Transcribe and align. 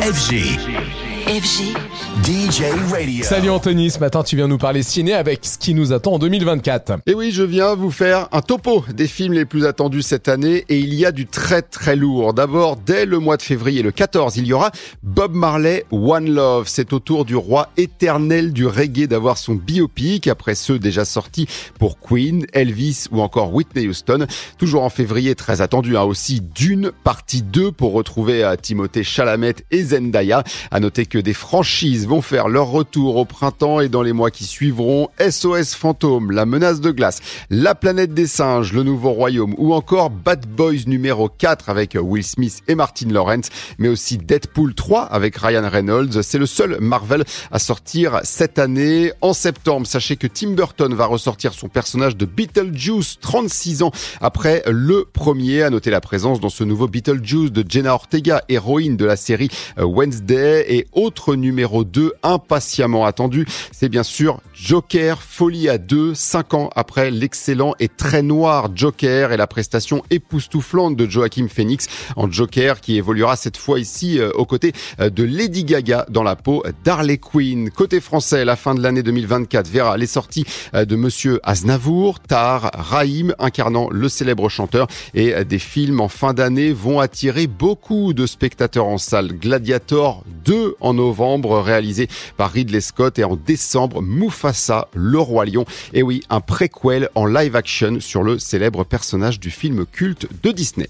FG. 0.00 1.11
FG. 1.26 1.76
DJ 2.24 2.62
Radio. 2.92 3.24
Salut 3.24 3.50
Anthony, 3.50 3.90
ce 3.90 3.98
matin 3.98 4.22
tu 4.22 4.36
viens 4.36 4.48
nous 4.48 4.58
parler 4.58 4.82
ciné 4.82 5.12
avec 5.12 5.44
ce 5.44 5.58
qui 5.58 5.74
nous 5.74 5.92
attend 5.92 6.14
en 6.14 6.18
2024. 6.18 7.00
Et 7.06 7.14
oui, 7.14 7.32
je 7.32 7.42
viens 7.42 7.74
vous 7.74 7.90
faire 7.90 8.28
un 8.32 8.42
topo 8.42 8.84
des 8.92 9.06
films 9.06 9.32
les 9.32 9.44
plus 9.44 9.64
attendus 9.64 10.02
cette 10.02 10.28
année 10.28 10.64
et 10.68 10.78
il 10.78 10.94
y 10.94 11.06
a 11.06 11.12
du 11.12 11.26
très 11.26 11.62
très 11.62 11.96
lourd. 11.96 12.34
D'abord, 12.34 12.76
dès 12.76 13.06
le 13.06 13.18
mois 13.18 13.36
de 13.36 13.42
février, 13.42 13.82
le 13.82 13.92
14, 13.92 14.36
il 14.36 14.46
y 14.46 14.52
aura 14.52 14.70
Bob 15.02 15.34
Marley 15.34 15.84
One 15.90 16.30
Love. 16.30 16.66
C'est 16.68 16.92
au 16.92 16.98
tour 16.98 17.24
du 17.24 17.34
roi 17.34 17.70
éternel 17.76 18.52
du 18.52 18.66
reggae 18.66 19.06
d'avoir 19.06 19.38
son 19.38 19.54
biopic 19.54 20.28
après 20.28 20.54
ceux 20.54 20.78
déjà 20.78 21.04
sortis 21.04 21.46
pour 21.78 21.98
Queen, 21.98 22.46
Elvis 22.52 23.06
ou 23.10 23.20
encore 23.20 23.54
Whitney 23.54 23.88
Houston. 23.88 24.26
Toujours 24.58 24.84
en 24.84 24.90
février, 24.90 25.34
très 25.34 25.60
attendu 25.60 25.96
hein, 25.96 26.02
aussi 26.02 26.40
Dune 26.40 26.92
partie 27.04 27.42
2 27.42 27.72
pour 27.72 27.92
retrouver 27.92 28.44
à 28.44 28.56
Timothée 28.56 29.04
Chalamet 29.04 29.56
et 29.70 29.82
Zendaya. 29.82 30.44
À 30.70 30.78
noter 30.78 31.06
que 31.12 31.18
des 31.18 31.34
franchises 31.34 32.06
vont 32.06 32.22
faire 32.22 32.48
leur 32.48 32.68
retour 32.68 33.16
au 33.16 33.26
printemps 33.26 33.80
et 33.80 33.90
dans 33.90 34.00
les 34.00 34.14
mois 34.14 34.30
qui 34.30 34.44
suivront. 34.44 35.10
SOS 35.20 35.74
Fantôme, 35.74 36.30
La 36.30 36.46
menace 36.46 36.80
de 36.80 36.90
glace, 36.90 37.20
La 37.50 37.74
planète 37.74 38.14
des 38.14 38.26
singes, 38.26 38.72
Le 38.72 38.82
nouveau 38.82 39.10
royaume 39.10 39.54
ou 39.58 39.74
encore 39.74 40.08
Bad 40.08 40.46
Boys 40.46 40.86
numéro 40.86 41.28
4 41.28 41.68
avec 41.68 41.98
Will 42.00 42.24
Smith 42.24 42.62
et 42.66 42.74
Martin 42.74 43.10
Lawrence, 43.10 43.50
mais 43.76 43.88
aussi 43.88 44.16
Deadpool 44.16 44.74
3 44.74 45.02
avec 45.02 45.36
Ryan 45.36 45.68
Reynolds. 45.68 46.22
C'est 46.22 46.38
le 46.38 46.46
seul 46.46 46.78
Marvel 46.80 47.24
à 47.50 47.58
sortir 47.58 48.20
cette 48.22 48.58
année. 48.58 49.12
En 49.20 49.34
septembre, 49.34 49.86
sachez 49.86 50.16
que 50.16 50.26
Tim 50.26 50.52
Burton 50.52 50.94
va 50.94 51.04
ressortir 51.04 51.52
son 51.52 51.68
personnage 51.68 52.16
de 52.16 52.24
Beetlejuice 52.24 53.18
36 53.20 53.82
ans 53.82 53.92
après 54.22 54.62
le 54.66 55.06
premier. 55.12 55.62
À 55.62 55.68
noter 55.68 55.90
la 55.90 56.00
présence 56.00 56.40
dans 56.40 56.48
ce 56.48 56.64
nouveau 56.64 56.88
Beetlejuice 56.88 57.52
de 57.52 57.62
Jenna 57.68 57.92
Ortega, 57.92 58.44
héroïne 58.48 58.96
de 58.96 59.04
la 59.04 59.16
série 59.16 59.50
Wednesday 59.76 60.64
et 60.74 60.86
autre 61.02 61.34
numéro 61.34 61.84
2 61.84 62.14
impatiemment 62.22 63.04
attendu, 63.04 63.46
c'est 63.72 63.88
bien 63.88 64.02
sûr 64.02 64.40
Joker, 64.54 65.22
folie 65.22 65.68
à 65.68 65.78
deux, 65.78 66.14
cinq 66.14 66.54
ans 66.54 66.70
après 66.76 67.10
l'excellent 67.10 67.74
et 67.80 67.88
très 67.88 68.22
noir 68.22 68.70
Joker 68.74 69.32
et 69.32 69.36
la 69.36 69.46
prestation 69.46 70.02
époustouflante 70.10 70.96
de 70.96 71.08
Joaquin 71.08 71.48
Phoenix 71.48 71.88
en 72.16 72.30
Joker 72.30 72.80
qui 72.80 72.96
évoluera 72.96 73.36
cette 73.36 73.56
fois 73.56 73.80
ici 73.80 74.18
euh, 74.18 74.30
aux 74.34 74.46
côtés 74.46 74.72
euh, 75.00 75.10
de 75.10 75.24
Lady 75.24 75.64
Gaga 75.64 76.06
dans 76.08 76.22
la 76.22 76.36
peau 76.36 76.62
d'Harley 76.84 77.18
Quinn. 77.18 77.70
Côté 77.70 78.00
français, 78.00 78.44
la 78.44 78.56
fin 78.56 78.74
de 78.74 78.82
l'année 78.82 79.02
2024 79.02 79.68
verra 79.68 79.96
les 79.96 80.06
sorties 80.06 80.44
euh, 80.74 80.84
de 80.84 80.96
Monsieur 80.96 81.40
Aznavour, 81.42 82.20
Tar, 82.20 82.70
Raïm 82.74 83.34
incarnant 83.38 83.88
le 83.90 84.08
célèbre 84.08 84.48
chanteur 84.48 84.86
et 85.14 85.44
des 85.44 85.58
films 85.58 86.00
en 86.00 86.08
fin 86.08 86.34
d'année 86.34 86.72
vont 86.72 87.00
attirer 87.00 87.46
beaucoup 87.46 88.12
de 88.12 88.26
spectateurs 88.26 88.86
en 88.86 88.98
salle. 88.98 89.32
Gladiator 89.32 90.24
2 90.44 90.76
en 90.80 90.94
novembre 90.94 91.60
réalisé 91.60 92.08
par 92.36 92.50
Ridley 92.50 92.80
Scott 92.80 93.18
et 93.18 93.24
en 93.24 93.36
décembre 93.36 94.02
Mufasa, 94.02 94.88
le 94.94 95.18
roi 95.18 95.44
lion. 95.44 95.64
Et 95.92 96.02
oui, 96.02 96.22
un 96.30 96.40
préquel 96.40 97.08
en 97.14 97.26
live 97.26 97.56
action 97.56 98.00
sur 98.00 98.22
le 98.22 98.38
célèbre 98.38 98.84
personnage 98.84 99.40
du 99.40 99.50
film 99.50 99.86
culte 99.86 100.26
de 100.42 100.50
Disney. 100.50 100.88